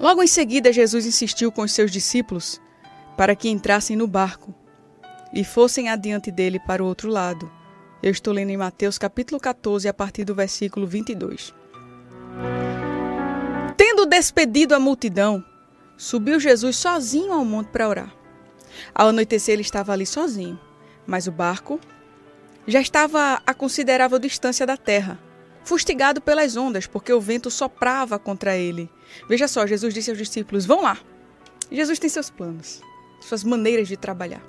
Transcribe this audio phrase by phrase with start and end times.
[0.00, 2.60] Logo em seguida, Jesus insistiu com os seus discípulos
[3.16, 4.54] para que entrassem no barco
[5.32, 7.50] e fossem adiante dele para o outro lado.
[8.00, 11.52] Eu estou lendo em Mateus capítulo 14, a partir do versículo 22.
[13.76, 15.44] Tendo despedido a multidão,
[15.96, 18.14] subiu Jesus sozinho ao monte para orar.
[18.94, 20.58] Ao anoitecer, ele estava ali sozinho,
[21.06, 21.80] mas o barco
[22.68, 25.18] já estava a considerável distância da terra,
[25.68, 28.90] fustigado pelas ondas, porque o vento soprava contra ele.
[29.28, 30.96] Veja só, Jesus disse aos discípulos: Vão lá.
[31.70, 32.80] Jesus tem seus planos,
[33.20, 34.42] suas maneiras de trabalhar.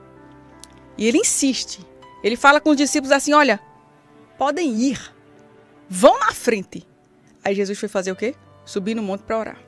[0.98, 1.86] E ele insiste.
[2.24, 3.60] Ele fala com os discípulos assim: Olha,
[4.38, 5.13] podem ir,
[5.90, 6.88] vão na frente.
[7.44, 8.34] Aí Jesus foi fazer o quê?
[8.63, 9.60] Subir no monte para orar.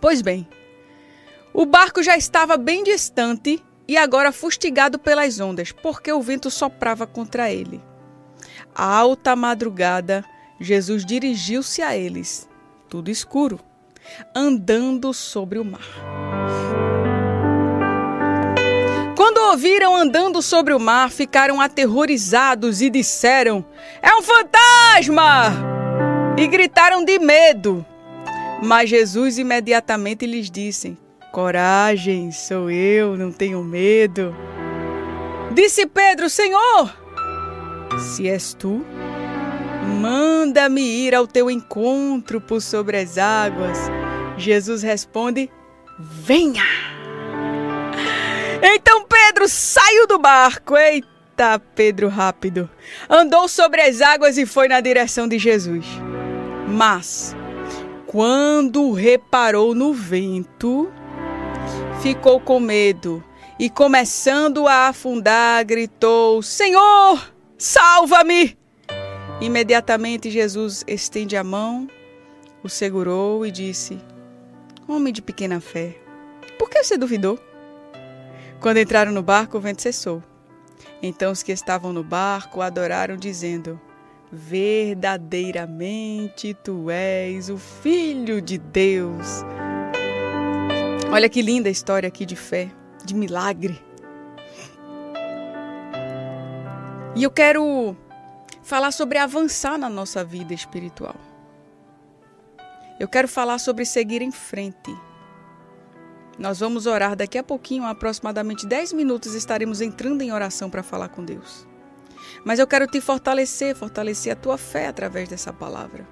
[0.00, 0.48] Pois bem,
[1.52, 7.06] o barco já estava bem distante e agora fustigado pelas ondas, porque o vento soprava
[7.06, 7.82] contra ele.
[8.74, 10.24] À alta madrugada,
[10.60, 12.48] Jesus dirigiu-se a eles,
[12.88, 13.58] tudo escuro,
[14.34, 15.80] andando sobre o mar.
[19.16, 23.64] Quando ouviram andando sobre o mar, ficaram aterrorizados e disseram:
[24.02, 25.52] É um fantasma!
[26.36, 27.84] E gritaram de medo.
[28.62, 30.96] Mas Jesus imediatamente lhes disse:
[31.32, 34.34] Coragem, sou eu, não tenho medo.
[35.52, 36.94] Disse Pedro: Senhor,
[37.98, 38.84] se és tu,
[40.04, 43.78] manda-me ir ao teu encontro por sobre as águas.
[44.36, 45.50] Jesus responde:
[45.98, 46.62] Venha!
[48.62, 50.76] Então Pedro saiu do barco.
[50.76, 52.68] Eita, Pedro rápido.
[53.08, 55.86] Andou sobre as águas e foi na direção de Jesus.
[56.68, 57.34] Mas,
[58.06, 60.92] quando reparou no vento,
[62.02, 63.24] ficou com medo
[63.58, 68.63] e, começando a afundar, gritou: Senhor, salva-me!
[69.40, 71.88] Imediatamente Jesus estende a mão,
[72.62, 73.98] o segurou e disse:
[74.88, 75.96] Homem de pequena fé,
[76.58, 77.38] por que você duvidou?
[78.60, 80.22] Quando entraram no barco, o vento cessou.
[81.02, 83.78] Então os que estavam no barco adoraram, dizendo:
[84.32, 89.42] Verdadeiramente tu és o Filho de Deus.
[91.12, 92.70] Olha que linda história aqui de fé,
[93.04, 93.78] de milagre.
[97.14, 97.94] E eu quero
[98.64, 101.14] falar sobre avançar na nossa vida espiritual.
[102.98, 104.96] Eu quero falar sobre seguir em frente.
[106.38, 111.10] Nós vamos orar daqui a pouquinho, aproximadamente 10 minutos, estaremos entrando em oração para falar
[111.10, 111.66] com Deus.
[112.44, 116.08] Mas eu quero te fortalecer, fortalecer a tua fé através dessa palavra.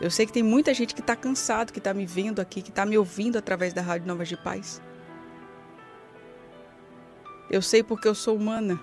[0.00, 2.70] Eu sei que tem muita gente que está cansado, que está me vendo aqui, que
[2.70, 4.82] está me ouvindo através da Rádio Novas de Paz.
[7.50, 8.78] Eu sei porque eu sou humana.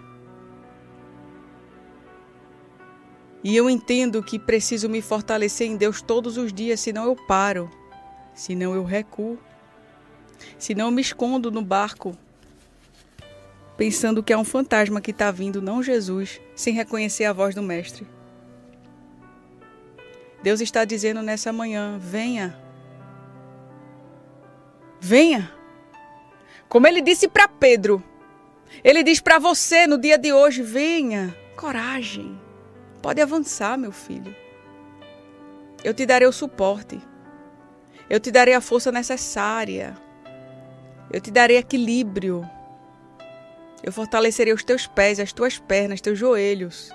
[3.46, 7.70] E eu entendo que preciso me fortalecer em Deus todos os dias, senão eu paro,
[8.34, 9.38] senão eu recuo,
[10.58, 12.18] senão eu me escondo no barco,
[13.78, 17.62] pensando que é um fantasma que está vindo, não Jesus, sem reconhecer a voz do
[17.62, 18.08] Mestre.
[20.42, 22.60] Deus está dizendo nessa manhã: venha.
[25.00, 25.54] Venha.
[26.68, 28.04] Como ele disse para Pedro,
[28.84, 32.44] ele diz para você no dia de hoje: venha, coragem.
[33.06, 34.36] Pode avançar, meu filho.
[35.84, 37.00] Eu te darei o suporte.
[38.10, 39.96] Eu te darei a força necessária.
[41.14, 42.44] Eu te darei equilíbrio.
[43.84, 46.90] Eu fortalecerei os teus pés, as tuas pernas, teus joelhos.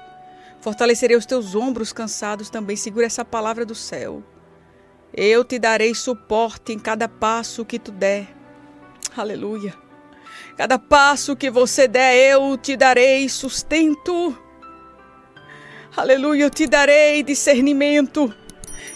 [0.60, 2.74] Fortalecerei os teus ombros cansados também.
[2.74, 4.20] Segura essa palavra do céu.
[5.14, 8.26] Eu te darei suporte em cada passo que tu der.
[9.16, 9.72] Aleluia.
[10.56, 14.49] Cada passo que você der, eu te darei sustento.
[15.96, 16.44] Aleluia.
[16.44, 18.34] Eu te darei discernimento.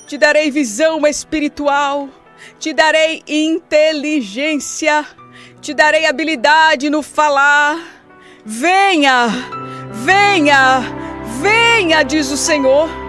[0.06, 2.09] Te darei visão espiritual.
[2.59, 5.06] Te darei inteligência.
[5.60, 7.78] Te darei habilidade no falar.
[8.44, 9.28] Venha,
[10.05, 11.05] venha
[11.44, 13.04] Venha, diz o Senhor.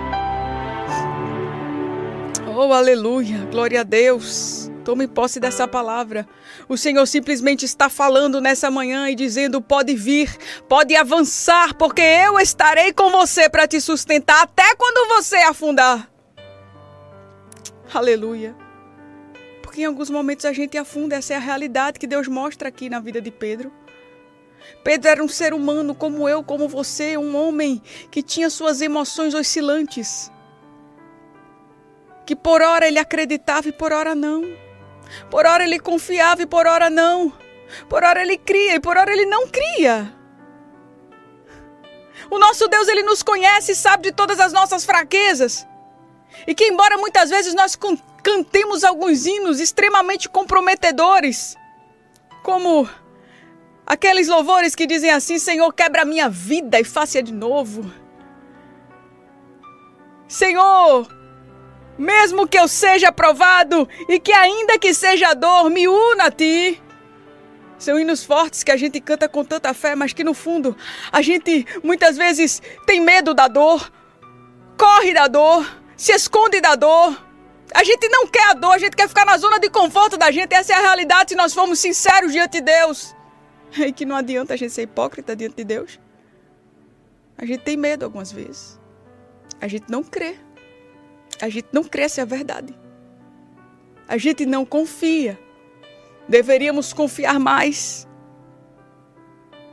[2.58, 4.72] Oh, aleluia, glória a Deus.
[4.86, 6.26] Tome posse dessa palavra.
[6.70, 10.34] O Senhor simplesmente está falando nessa manhã e dizendo: pode vir,
[10.70, 16.10] pode avançar, porque eu estarei com você para te sustentar até quando você afundar.
[17.94, 18.56] Aleluia.
[19.62, 22.90] Porque em alguns momentos a gente afunda, essa é a realidade que Deus mostra aqui
[22.90, 23.70] na vida de Pedro.
[24.82, 29.34] Pedro era um ser humano como eu, como você, um homem que tinha suas emoções
[29.34, 30.32] oscilantes.
[32.26, 34.44] Que por hora ele acreditava e por hora não.
[35.30, 37.32] Por hora ele confiava e por hora não.
[37.90, 40.14] Por hora ele cria e por hora ele não cria.
[42.30, 45.68] O nosso Deus, ele nos conhece e sabe de todas as nossas fraquezas.
[46.48, 47.78] E que, embora muitas vezes nós
[48.24, 51.56] cantemos alguns hinos extremamente comprometedores,
[52.44, 52.90] como
[53.86, 57.92] aqueles louvores que dizem assim: Senhor, quebra a minha vida e faça de novo.
[60.28, 61.08] Senhor,
[61.98, 66.82] mesmo que eu seja aprovado e que ainda que seja dor, me una a ti.
[67.78, 70.76] São hinos fortes que a gente canta com tanta fé, mas que no fundo
[71.12, 73.92] a gente muitas vezes tem medo da dor,
[74.78, 75.66] corre da dor,
[75.98, 77.22] se esconde da dor.
[77.74, 80.32] A gente não quer a dor, a gente quer ficar na zona de conforto da
[80.32, 80.54] gente.
[80.54, 83.14] Essa é a realidade se nós formos sinceros diante de Deus.
[83.78, 86.00] E que não adianta a gente ser hipócrita diante de Deus.
[87.38, 88.80] A gente tem medo algumas vezes.
[89.60, 90.38] A gente não crê.
[91.42, 92.78] A gente não crê se é verdade.
[94.08, 95.40] A gente não confia.
[96.28, 98.08] Deveríamos confiar mais.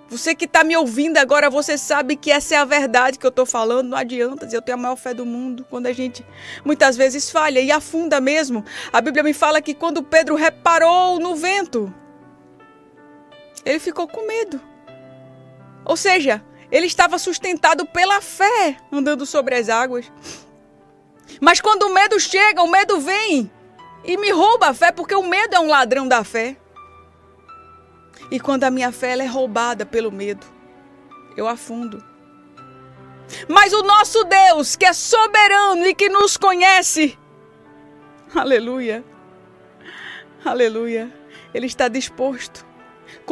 [0.08, 3.30] Você que está me ouvindo agora, você sabe que essa é a verdade que eu
[3.30, 3.88] estou falando.
[3.88, 6.24] Não adianta dizer eu tenho a maior fé do mundo quando a gente
[6.64, 8.62] muitas vezes falha e afunda mesmo.
[8.92, 11.92] A Bíblia me fala que quando Pedro reparou no vento,
[13.64, 14.60] ele ficou com medo.
[15.82, 20.12] Ou seja, ele estava sustentado pela fé andando sobre as águas.
[21.40, 23.50] Mas quando o medo chega, o medo vem
[24.04, 26.56] e me rouba a fé, porque o medo é um ladrão da fé.
[28.30, 30.46] E quando a minha fé é roubada pelo medo,
[31.36, 32.02] eu afundo.
[33.48, 37.18] Mas o nosso Deus, que é soberano e que nos conhece,
[38.34, 39.04] aleluia,
[40.44, 41.12] aleluia,
[41.54, 42.71] Ele está disposto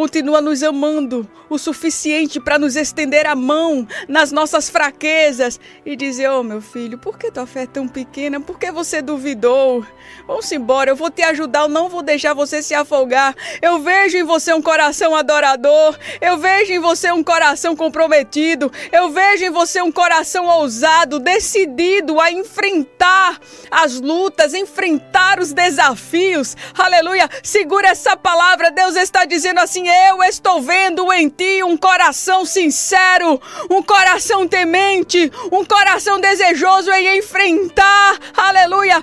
[0.01, 6.31] continua nos amando o suficiente para nos estender a mão nas nossas fraquezas e dizer:
[6.31, 8.41] Oh, meu filho, por que tua fé é tão pequena?
[8.41, 9.85] Por que você duvidou?
[10.27, 13.37] Vamos embora, eu vou te ajudar, eu não vou deixar você se afogar.
[13.61, 19.11] Eu vejo em você um coração adorador, eu vejo em você um coração comprometido, eu
[19.11, 23.39] vejo em você um coração ousado, decidido a enfrentar
[23.71, 26.57] as lutas, enfrentar os desafios.
[26.79, 27.29] Aleluia!
[27.43, 33.41] Segura essa palavra, Deus está dizendo assim: Eu estou vendo em ti um coração sincero,
[33.69, 38.17] um coração temente, um coração desejoso em enfrentar.
[38.37, 39.03] Aleluia!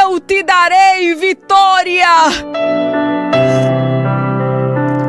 [0.00, 2.06] Eu te darei vitória.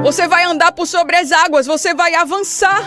[0.03, 2.81] Você vai andar por sobre as águas, você vai avançar.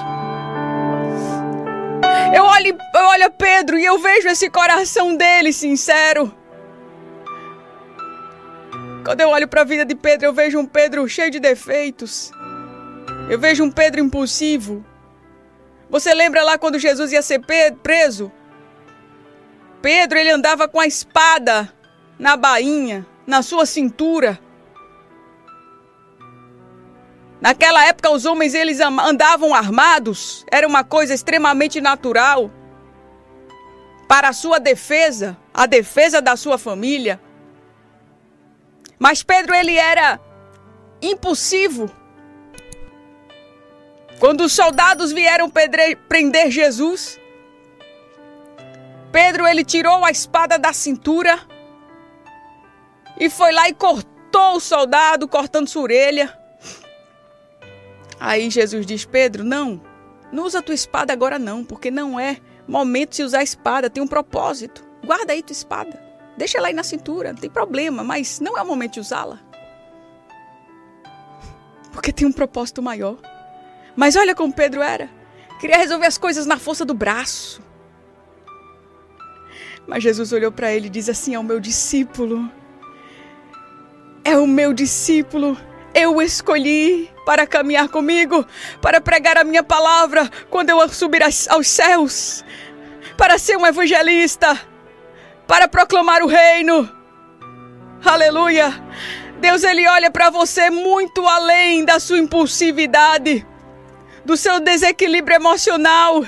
[2.34, 6.43] Eu olho, eu olho Pedro e eu vejo esse coração dele sincero.
[9.04, 12.32] Quando eu olho para a vida de Pedro, eu vejo um Pedro cheio de defeitos.
[13.28, 14.84] Eu vejo um Pedro impulsivo.
[15.90, 17.42] Você lembra lá quando Jesus ia ser
[17.82, 18.32] preso?
[19.82, 21.70] Pedro, ele andava com a espada
[22.18, 24.40] na bainha, na sua cintura.
[27.42, 32.50] Naquela época os homens eles andavam armados, era uma coisa extremamente natural
[34.08, 37.20] para a sua defesa, a defesa da sua família.
[39.04, 40.18] Mas Pedro ele era
[41.02, 41.90] impulsivo.
[44.18, 45.52] Quando os soldados vieram
[46.08, 47.20] prender Jesus,
[49.12, 51.38] Pedro ele tirou a espada da cintura
[53.20, 56.38] e foi lá e cortou o soldado, cortando sua orelha.
[58.18, 59.82] Aí Jesus diz: Pedro, não,
[60.32, 64.02] não usa tua espada agora não, porque não é momento de usar a espada, tem
[64.02, 64.82] um propósito.
[65.04, 66.13] Guarda aí tua espada.
[66.36, 69.38] Deixa ela aí na cintura, não tem problema, mas não é o momento de usá-la.
[71.92, 73.18] Porque tem um propósito maior.
[73.94, 75.08] Mas olha como Pedro era.
[75.60, 77.62] Queria resolver as coisas na força do braço.
[79.86, 82.50] Mas Jesus olhou para ele e diz assim ao meu discípulo:
[84.24, 85.56] é o meu discípulo.
[85.94, 88.44] Eu o escolhi para caminhar comigo,
[88.82, 92.44] para pregar a minha palavra quando eu subir aos céus,
[93.16, 94.60] para ser um evangelista,
[95.46, 96.90] para proclamar o reino.
[98.04, 98.72] Aleluia!
[99.40, 103.46] Deus ele olha para você muito além da sua impulsividade,
[104.24, 106.24] do seu desequilíbrio emocional.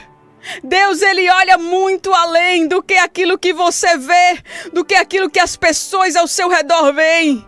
[0.63, 4.39] Deus ele olha muito além do que aquilo que você vê,
[4.73, 7.45] do que aquilo que as pessoas ao seu redor veem.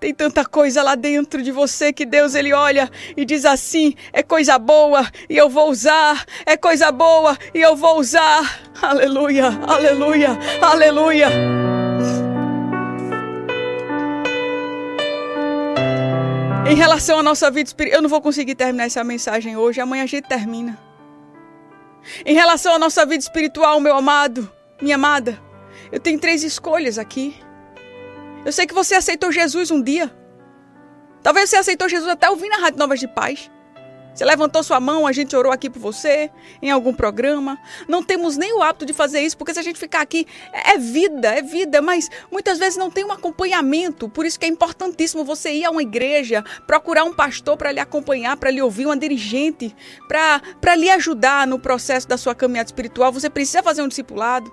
[0.00, 4.22] Tem tanta coisa lá dentro de você que Deus ele olha e diz assim: é
[4.22, 8.60] coisa boa e eu vou usar, é coisa boa e eu vou usar.
[8.80, 11.28] Aleluia, aleluia, aleluia.
[16.70, 20.04] Em relação à nossa vida espiritual, eu não vou conseguir terminar essa mensagem hoje, amanhã
[20.04, 20.78] a gente termina.
[22.24, 24.48] Em relação à nossa vida espiritual, meu amado,
[24.80, 25.40] minha amada,
[25.90, 27.34] eu tenho três escolhas aqui.
[28.44, 30.10] Eu sei que você aceitou Jesus um dia.
[31.22, 33.50] Talvez você aceitou Jesus até ouvindo a Rádio Novas de Paz.
[34.14, 36.28] Você levantou sua mão, a gente orou aqui por você,
[36.60, 37.56] em algum programa.
[37.86, 40.76] Não temos nem o hábito de fazer isso, porque se a gente ficar aqui, é
[40.76, 44.08] vida, é vida, mas muitas vezes não tem um acompanhamento.
[44.08, 47.78] Por isso que é importantíssimo você ir a uma igreja, procurar um pastor para lhe
[47.78, 49.74] acompanhar, para lhe ouvir, uma dirigente,
[50.08, 53.12] para lhe ajudar no processo da sua caminhada espiritual.
[53.12, 54.52] Você precisa fazer um discipulado.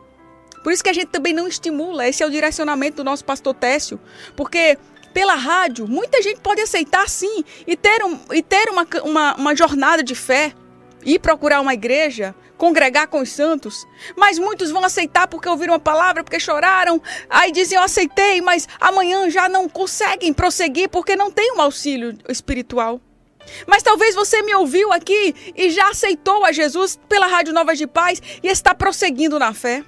[0.66, 3.54] Por isso que a gente também não estimula, esse é o direcionamento do nosso pastor
[3.54, 4.00] Técio,
[4.36, 4.80] porque
[5.14, 9.56] pela rádio, muita gente pode aceitar sim e ter, um, e ter uma, uma, uma
[9.56, 10.54] jornada de fé,
[11.06, 13.86] ir procurar uma igreja, congregar com os santos,
[14.18, 18.68] mas muitos vão aceitar porque ouviram a palavra, porque choraram, aí dizem eu aceitei, mas
[18.82, 23.00] amanhã já não conseguem prosseguir porque não tem um auxílio espiritual.
[23.68, 27.86] Mas talvez você me ouviu aqui e já aceitou a Jesus pela Rádio Novas de
[27.86, 29.84] Paz e está prosseguindo na fé.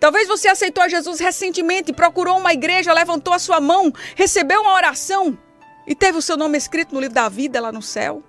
[0.00, 4.74] Talvez você aceitou a Jesus recentemente, procurou uma igreja, levantou a sua mão, recebeu uma
[4.74, 5.38] oração
[5.86, 8.22] e teve o seu nome escrito no livro da vida lá no céu.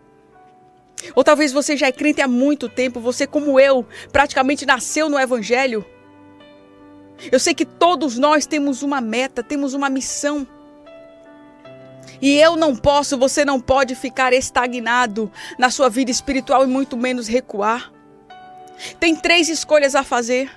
[1.13, 5.19] Ou talvez você já é crente há muito tempo, você, como eu, praticamente nasceu no
[5.19, 5.85] Evangelho.
[7.31, 10.47] Eu sei que todos nós temos uma meta, temos uma missão.
[12.21, 16.97] E eu não posso, você não pode ficar estagnado na sua vida espiritual e muito
[16.97, 17.91] menos recuar.
[19.00, 20.50] Tem três escolhas a fazer.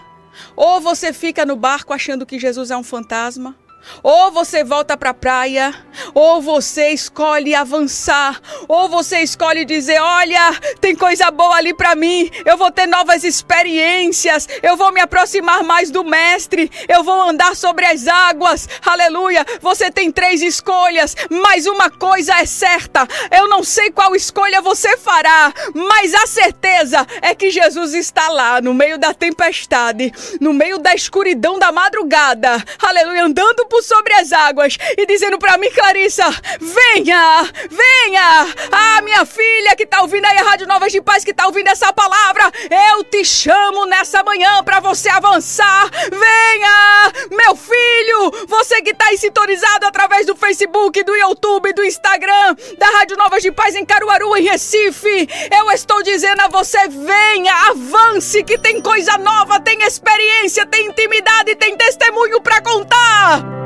[0.57, 3.55] Ou você fica no barco achando que Jesus é um fantasma,
[4.03, 5.75] ou você volta para a praia,
[6.15, 12.31] ou você escolhe avançar, ou você escolhe dizer: Olha, tem coisa boa ali para mim,
[12.45, 17.57] eu vou ter novas experiências, eu vou me aproximar mais do Mestre, eu vou andar
[17.57, 19.45] sobre as águas, aleluia.
[19.61, 24.97] Você tem três escolhas, mas uma coisa é certa: eu não sei qual escolha você
[24.97, 30.79] fará, mas a certeza é que Jesus está lá, no meio da tempestade, no meio
[30.79, 36.25] da escuridão da madrugada, aleluia, andando por sobre as águas e dizendo para mim, Clarissa,
[36.61, 38.47] venha, venha.
[38.71, 41.69] Ah, minha filha que tá ouvindo aí a Rádio Novas de Paz, que tá ouvindo
[41.69, 42.51] essa palavra,
[42.95, 45.91] eu te chamo nessa manhã para você avançar.
[46.11, 52.57] Venha, meu filho, você que tá aí sintonizado através do Facebook, do YouTube, do Instagram,
[52.79, 55.29] da Rádio Novas de Paz em Caruaru, em Recife.
[55.51, 61.57] Eu estou dizendo a você, venha, avance, que tem coisa nova, tem experiência, tem intimidade,
[61.57, 63.58] tem testemunho para contar.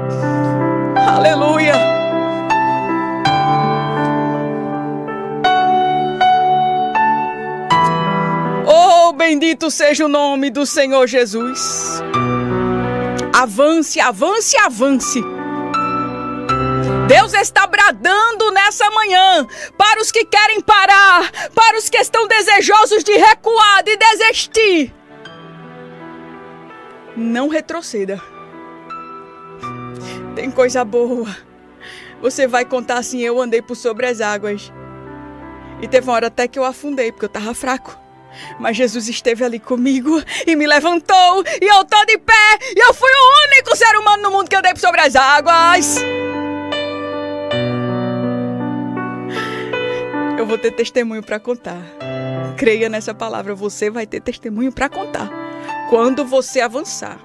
[0.96, 1.75] Aleluia.
[8.66, 12.02] Oh, bendito seja o nome do Senhor Jesus.
[13.34, 15.22] Avance, avance, avance.
[17.08, 19.46] Deus está bradando nessa manhã
[19.76, 24.94] para os que querem parar, para os que estão desejosos de recuar, de desistir.
[27.16, 28.20] Não retroceda.
[30.34, 31.34] Tem coisa boa.
[32.20, 34.72] Você vai contar assim: eu andei por sobre as águas.
[35.80, 37.98] E teve uma hora até que eu afundei, porque eu tava fraco.
[38.58, 42.94] Mas Jesus esteve ali comigo e me levantou, e eu tô de pé, e eu
[42.94, 45.98] fui o único ser humano no mundo que andei por sobre as águas.
[50.38, 51.82] Eu vou ter testemunho para contar.
[52.56, 55.30] Creia nessa palavra, você vai ter testemunho para contar.
[55.90, 57.18] Quando você avançar,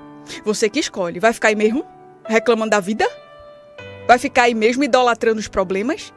[0.43, 1.85] você que escolhe, vai ficar aí mesmo?
[2.27, 3.07] Reclamando da vida?
[4.07, 6.13] Vai ficar aí mesmo idolatrando os problemas?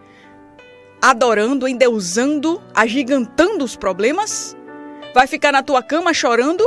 [1.02, 4.56] Adorando, endeusando, agigantando os problemas?
[5.14, 6.64] Vai ficar na tua cama chorando?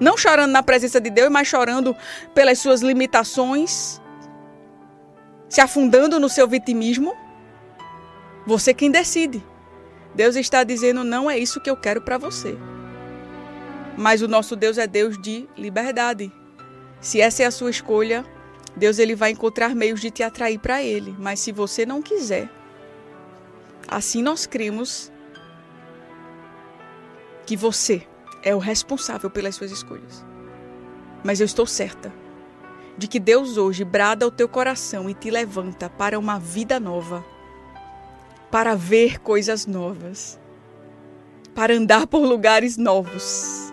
[0.00, 1.94] Não chorando na presença de Deus, mas chorando
[2.34, 4.00] pelas suas limitações?
[5.48, 7.14] Se afundando no seu vitimismo?
[8.46, 9.44] Você quem decide.
[10.14, 12.56] Deus está dizendo: não é isso que eu quero para você.
[13.96, 16.32] Mas o nosso Deus é Deus de liberdade.
[17.00, 18.24] Se essa é a sua escolha,
[18.76, 22.48] Deus ele vai encontrar meios de te atrair para ele, mas se você não quiser,
[23.88, 25.10] assim nós cremos
[27.46, 28.06] que você
[28.42, 30.24] é o responsável pelas suas escolhas.
[31.24, 32.12] Mas eu estou certa
[32.96, 37.24] de que Deus hoje brada o teu coração e te levanta para uma vida nova,
[38.50, 40.38] para ver coisas novas,
[41.54, 43.69] para andar por lugares novos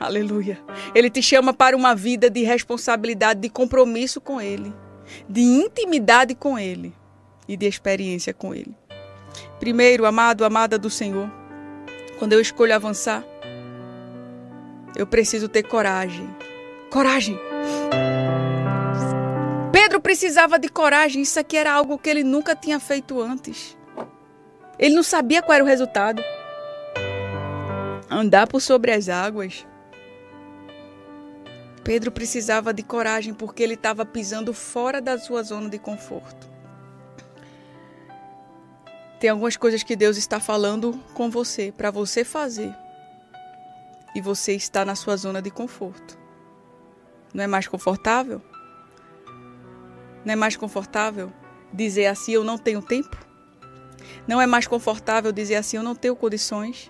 [0.00, 0.58] Aleluia.
[0.94, 4.72] Ele te chama para uma vida de responsabilidade, de compromisso com Ele,
[5.28, 6.94] de intimidade com Ele
[7.46, 8.74] e de experiência com Ele.
[9.58, 11.30] Primeiro, amado, amada do Senhor,
[12.18, 13.22] quando eu escolho avançar,
[14.96, 16.34] eu preciso ter coragem.
[16.88, 17.38] Coragem.
[19.70, 23.76] Pedro precisava de coragem, isso aqui era algo que ele nunca tinha feito antes.
[24.78, 26.22] Ele não sabia qual era o resultado.
[28.10, 29.66] Andar por sobre as águas
[31.90, 36.48] Pedro precisava de coragem porque ele estava pisando fora da sua zona de conforto.
[39.18, 42.72] Tem algumas coisas que Deus está falando com você, para você fazer.
[44.14, 46.16] E você está na sua zona de conforto.
[47.34, 48.40] Não é mais confortável?
[50.24, 51.32] Não é mais confortável
[51.72, 53.18] dizer assim: eu não tenho tempo?
[54.28, 56.88] Não é mais confortável dizer assim: eu não tenho condições?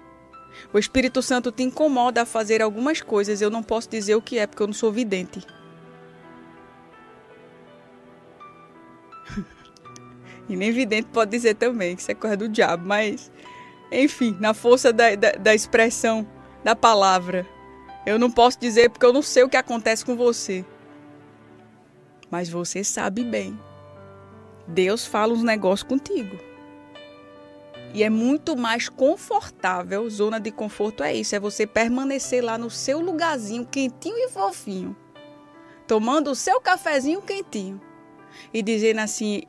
[0.73, 4.39] O Espírito Santo te incomoda a fazer algumas coisas, eu não posso dizer o que
[4.39, 5.45] é, porque eu não sou vidente.
[10.49, 13.31] e nem vidente pode dizer também, que isso é coisa do diabo, mas,
[13.91, 16.27] enfim, na força da, da, da expressão
[16.63, 17.47] da palavra,
[18.07, 20.65] eu não posso dizer porque eu não sei o que acontece com você.
[22.31, 23.59] Mas você sabe bem.
[24.67, 26.50] Deus fala uns negócios contigo.
[27.93, 32.71] E é muito mais confortável, zona de conforto é isso, é você permanecer lá no
[32.71, 34.97] seu lugarzinho quentinho e fofinho,
[35.89, 37.81] tomando o seu cafezinho quentinho
[38.55, 39.43] e dizendo assim: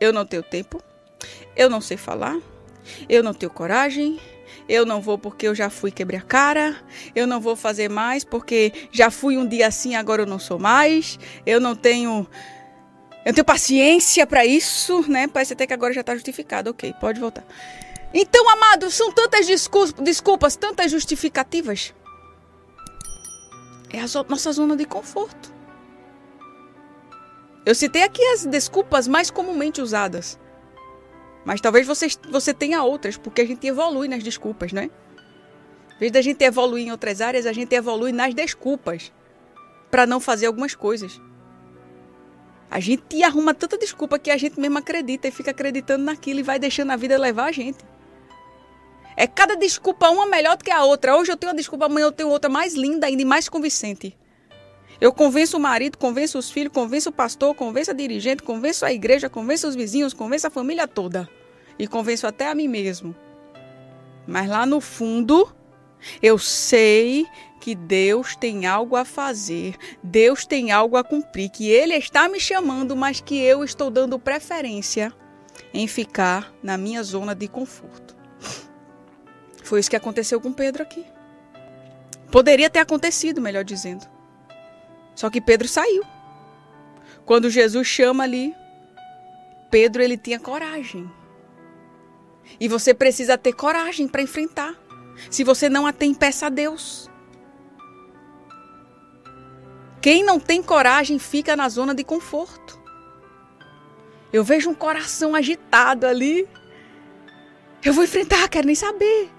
[0.00, 0.82] eu não tenho tempo,
[1.54, 2.38] eu não sei falar,
[3.06, 4.18] eu não tenho coragem,
[4.68, 6.76] eu não vou porque eu já fui quebrar a cara,
[7.14, 10.58] eu não vou fazer mais porque já fui um dia assim, agora eu não sou
[10.58, 12.26] mais, eu não tenho
[13.24, 15.26] eu tenho paciência para isso, né?
[15.26, 16.70] Parece até que agora já está justificado.
[16.70, 17.44] Ok, pode voltar.
[18.12, 21.94] Então, amados, são tantas desculpas, tantas justificativas.
[23.90, 25.52] É a nossa zona de conforto.
[27.64, 30.38] Eu citei aqui as desculpas mais comumente usadas.
[31.44, 34.90] Mas talvez você, você tenha outras, porque a gente evolui nas desculpas, né?
[35.96, 39.12] Em vez da gente evoluir em outras áreas, a gente evolui nas desculpas
[39.90, 41.20] para não fazer algumas coisas.
[42.74, 46.42] A gente arruma tanta desculpa que a gente mesmo acredita e fica acreditando naquilo e
[46.42, 47.78] vai deixando a vida levar a gente.
[49.16, 51.16] É cada desculpa uma melhor do que a outra.
[51.16, 54.18] Hoje eu tenho uma desculpa, amanhã eu tenho outra mais linda ainda e mais convincente.
[55.00, 58.92] Eu convenço o marido, convenço os filhos, convenço o pastor, convenço a dirigente, convenço a
[58.92, 61.28] igreja, convenço os vizinhos, convenço a família toda.
[61.78, 63.14] E convenço até a mim mesmo.
[64.26, 65.48] Mas lá no fundo,
[66.20, 67.24] eu sei
[67.64, 72.38] que Deus tem algo a fazer, Deus tem algo a cumprir, que Ele está me
[72.38, 75.10] chamando, mas que eu estou dando preferência
[75.72, 78.14] em ficar na minha zona de conforto.
[79.62, 81.06] Foi isso que aconteceu com Pedro aqui.
[82.30, 84.06] Poderia ter acontecido, melhor dizendo.
[85.14, 86.04] Só que Pedro saiu.
[87.24, 88.54] Quando Jesus chama ali,
[89.70, 91.10] Pedro ele tinha coragem.
[92.60, 94.74] E você precisa ter coragem para enfrentar.
[95.30, 97.08] Se você não a tem, peça a Deus.
[100.04, 102.78] Quem não tem coragem fica na zona de conforto.
[104.30, 106.46] Eu vejo um coração agitado ali.
[107.82, 109.30] Eu vou enfrentar, quero nem saber.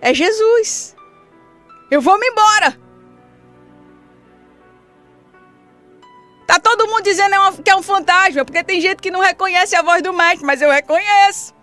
[0.00, 0.96] É Jesus.
[1.90, 2.80] Eu vou me embora.
[6.46, 9.76] Tá todo mundo dizendo é que é um fantasma, porque tem gente que não reconhece
[9.76, 11.54] a voz do mestre, mas eu reconheço.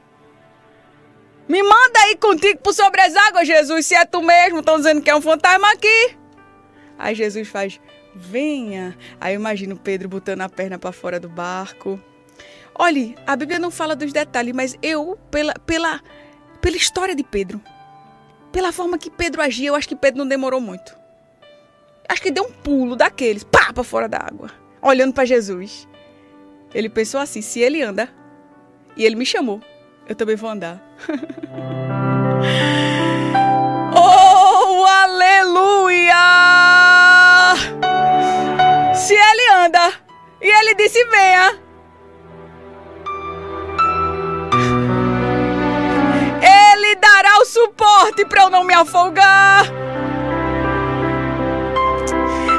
[1.50, 4.60] Me manda aí contigo por sobre as águas, Jesus, se é tu mesmo.
[4.60, 6.16] Estão dizendo que é um fantasma aqui.
[6.96, 7.80] Aí Jesus faz:
[8.16, 8.98] venha.
[9.20, 12.00] Aí eu imagino Pedro botando a perna para fora do barco.
[12.74, 16.02] Olhe, a Bíblia não fala dos detalhes, mas eu, pela, pela,
[16.62, 17.62] pela história de Pedro,
[18.52, 20.96] pela forma que Pedro agia, eu acho que Pedro não demorou muito.
[22.08, 24.52] Acho que deu um pulo daqueles, pá, para fora da água,
[24.82, 25.88] olhando para Jesus.
[26.74, 28.10] Ele pensou assim: se ele anda
[28.96, 29.62] e ele me chamou,
[30.08, 30.82] eu também vou andar.
[40.60, 41.60] ele disse: venha.
[46.42, 49.66] Ele dará o suporte para eu não me afogar.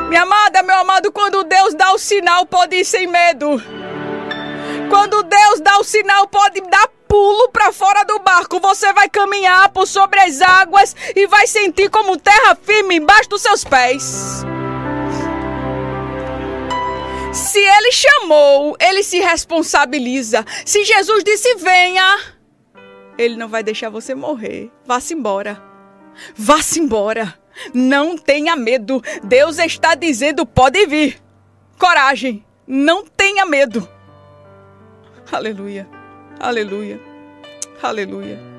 [0.08, 3.60] Minha amada, meu amado, quando Deus dá o sinal, pode ir sem medo.
[4.88, 8.60] Quando Deus dá o sinal, pode dar pulo para fora do barco.
[8.60, 13.42] Você vai caminhar por sobre as águas e vai sentir como terra firme embaixo dos
[13.42, 14.44] seus pés.
[17.36, 20.42] Se ele chamou, ele se responsabiliza.
[20.64, 22.18] Se Jesus disse venha,
[23.18, 24.70] ele não vai deixar você morrer.
[24.86, 25.62] Vá-se embora.
[26.34, 27.38] Vá-se embora.
[27.74, 29.02] Não tenha medo.
[29.22, 31.20] Deus está dizendo: pode vir.
[31.78, 32.42] Coragem.
[32.66, 33.86] Não tenha medo.
[35.30, 35.86] Aleluia.
[36.40, 36.98] Aleluia.
[37.82, 38.55] Aleluia.